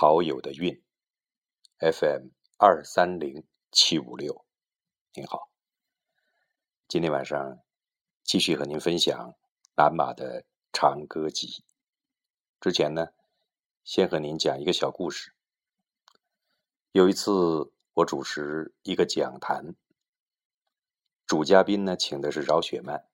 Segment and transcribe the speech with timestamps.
[0.00, 0.80] 陶友的韵
[1.80, 4.44] ，FM 二三零七五六，
[5.12, 5.50] 您好，
[6.86, 7.58] 今天晚上
[8.22, 9.34] 继续和您分享
[9.74, 11.64] 南马的长歌集。
[12.60, 13.08] 之前呢，
[13.82, 15.34] 先和您讲一个小故事。
[16.92, 19.74] 有一次，我主持一个讲坛，
[21.26, 23.08] 主嘉宾呢，请的是饶雪漫。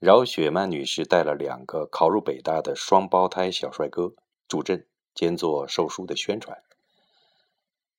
[0.00, 4.16] 饶雪漫女士带了两个考入北大的双胞胎小帅哥
[4.48, 4.88] 助阵，
[5.18, 6.62] 兼做售书的宣传。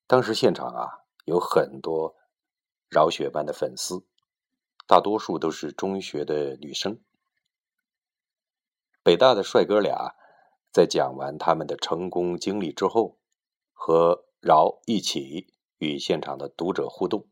[0.07, 2.15] 当时现场啊，有很多
[2.87, 4.05] 饶雪漫的粉丝，
[4.87, 7.01] 大多数都是中学的女生。
[9.03, 10.15] 北大的帅哥俩
[10.71, 13.17] 在讲完他们的成功经历之后，
[13.73, 17.27] 和饶一起与现场的读者互动。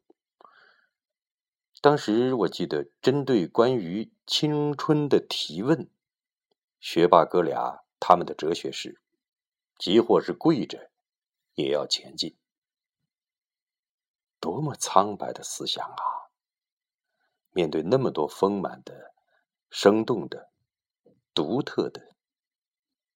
[1.79, 5.89] 当时我记得，针对关于青春的提问，
[6.81, 8.99] 学霸哥俩他们的哲学是：
[9.77, 10.91] 即或是跪着，
[11.53, 12.37] 也要前进。
[14.39, 16.29] 多么苍白的思想啊！
[17.51, 19.13] 面对那么多丰满的、
[19.69, 20.51] 生动的、
[21.33, 22.15] 独特的，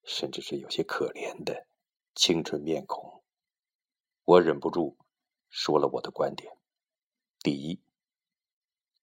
[0.03, 1.67] 甚至是有些可怜的
[2.15, 3.23] 青春面孔，
[4.25, 4.97] 我忍不住
[5.49, 6.57] 说了我的观点：
[7.39, 7.81] 第一。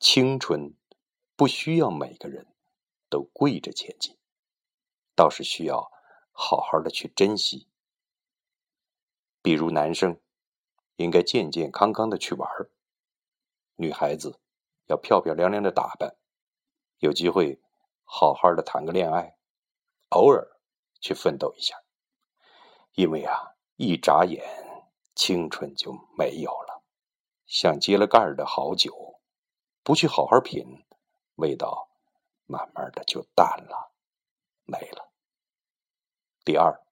[0.00, 0.74] 青春
[1.34, 2.46] 不需要每个人
[3.08, 4.16] 都跪着前进，
[5.16, 5.90] 倒是需要
[6.40, 7.66] 好好的去珍惜。
[9.42, 10.20] 比如男生
[10.94, 12.48] 应该健健康康的去玩
[13.74, 14.38] 女孩子
[14.86, 16.16] 要漂漂亮亮的打扮，
[16.98, 17.60] 有机会
[18.04, 19.36] 好好的谈个恋爱，
[20.10, 20.46] 偶尔
[21.00, 21.82] 去奋斗一下。
[22.94, 24.44] 因为啊，一眨眼
[25.16, 26.84] 青春就没有了，
[27.46, 29.20] 像揭了盖儿的好酒。
[29.82, 30.84] 不去好好品，
[31.34, 31.88] 味道
[32.46, 33.92] 慢慢的就淡了，
[34.64, 35.07] 没了。
[36.48, 36.82] 第二，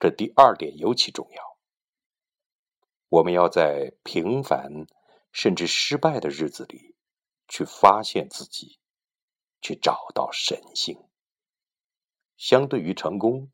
[0.00, 1.56] 这第二点尤其重要。
[3.08, 4.88] 我们要在平凡
[5.30, 6.96] 甚至失败的日子里，
[7.46, 8.80] 去发现自己，
[9.60, 11.00] 去找到神性。
[12.36, 13.52] 相对于成功，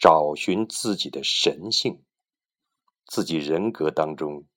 [0.00, 2.04] 找寻自己的神性，
[3.06, 4.48] 自己人格当中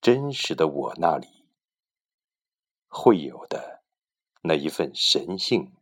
[0.00, 1.44] 真实的我那里。
[2.88, 3.82] 会有的
[4.40, 5.76] 那一份神性，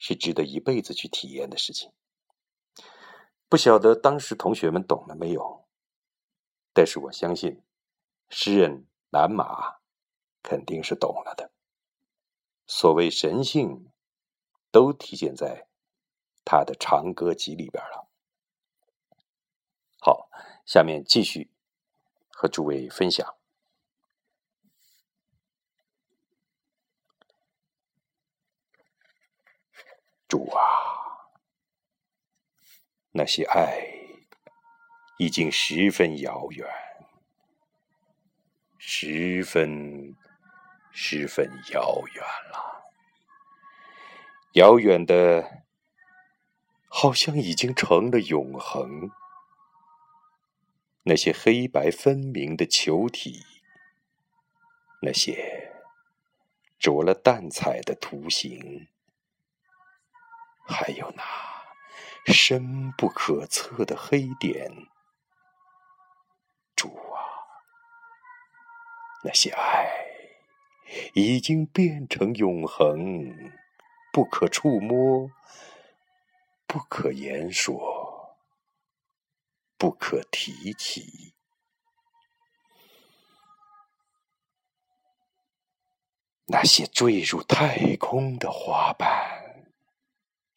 [0.00, 1.92] 是值得一辈子去体验的事情。
[3.48, 5.68] 不晓得当时同学们懂了没有？
[6.72, 7.62] 但是我相信，
[8.28, 9.80] 诗人南马
[10.42, 11.50] 肯定是懂了的。
[12.66, 13.90] 所谓神性，
[14.70, 15.66] 都体现在
[16.44, 18.08] 他的长歌集里边了。
[20.00, 20.30] 好，
[20.64, 21.50] 下面继续
[22.30, 23.39] 和诸位分享。
[30.30, 30.62] 主啊，
[33.10, 33.84] 那些爱
[35.18, 36.64] 已经十分遥远，
[38.78, 40.14] 十分
[40.92, 42.92] 十分遥远了，
[44.52, 45.64] 遥远的，
[46.86, 49.10] 好像已经成了永恒。
[51.02, 53.44] 那些黑白分明的球体，
[55.02, 55.72] 那些
[56.78, 58.86] 着了淡彩的图形。
[60.66, 61.22] 还有那
[62.32, 64.70] 深不可测的黑点，
[66.76, 67.18] 主啊，
[69.24, 69.88] 那些爱
[71.14, 73.52] 已经变成永恒，
[74.12, 75.30] 不可触摸，
[76.66, 78.36] 不可言说，
[79.76, 81.34] 不可提起。
[86.46, 89.29] 那些坠入太空的花瓣。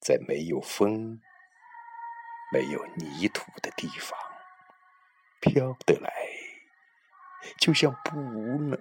[0.04, 1.22] 在没有风、
[2.52, 4.20] 没有泥土的地方，
[5.40, 6.12] 飘得来，
[7.58, 8.78] 就像不能、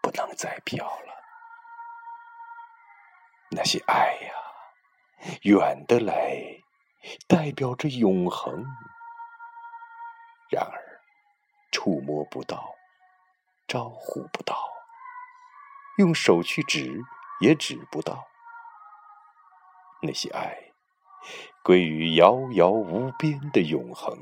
[0.00, 1.12] 不能再飘了。
[3.50, 4.32] 那些爱呀，
[5.42, 6.62] 远的来，
[7.26, 8.62] 代表着永恒；
[10.52, 11.02] 然而，
[11.72, 12.76] 触摸不到，
[13.66, 14.56] 招呼不到，
[15.98, 17.02] 用手去指。
[17.40, 18.28] 也指不到
[20.02, 20.72] 那些爱
[21.62, 24.16] 归于遥遥无边的永恒，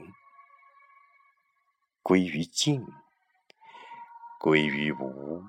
[2.03, 2.85] 归于静，
[4.41, 5.45] 归于无，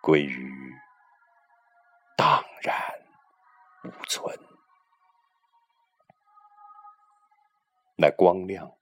[0.00, 0.74] 归于
[2.16, 2.76] 荡然
[3.84, 4.38] 无存。
[7.96, 8.76] 那光亮，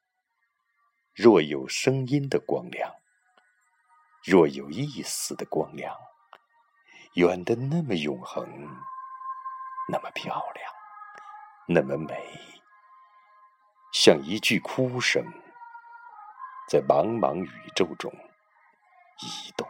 [1.14, 2.94] 若有声音的光亮，
[4.25, 5.94] 若有意思的光亮。
[7.14, 8.47] 远的那么永恒，
[9.88, 10.73] 那么漂亮。
[11.67, 12.14] 那么美，
[13.93, 15.25] 像一句哭声，
[16.69, 18.12] 在茫茫宇宙中
[19.20, 19.69] 移动，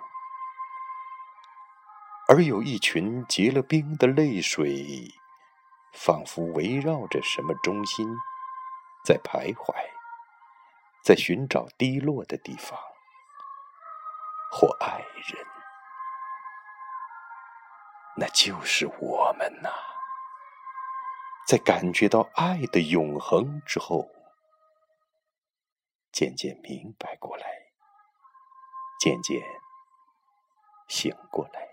[2.28, 5.12] 而有一群结了冰的泪水，
[5.92, 8.06] 仿佛围绕着什么中心，
[9.04, 9.74] 在徘徊，
[11.04, 12.78] 在寻找低落的地方，
[14.50, 15.46] 或爱人，
[18.22, 19.68] 那就是我们呐。
[21.44, 24.08] 在感觉到爱的永恒之后，
[26.12, 27.72] 渐渐明白过来，
[29.00, 29.42] 渐渐
[30.86, 31.68] 醒过来，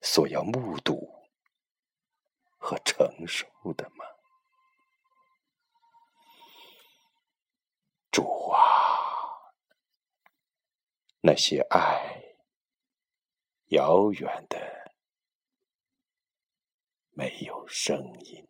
[0.00, 1.12] 所要目睹
[2.56, 4.04] 和承受的吗？
[8.12, 8.62] 主啊，
[11.20, 12.21] 那些爱，
[13.72, 14.92] 遥远的。
[17.14, 18.46] 没有声音。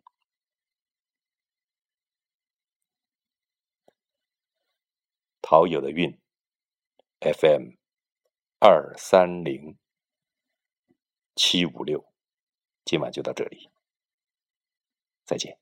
[5.41, 6.19] 陶友的韵
[7.21, 7.75] ，FM
[8.59, 9.79] 二三零
[11.37, 12.13] 七五六，
[12.85, 13.71] 今晚就到这里，
[15.25, 15.62] 再见。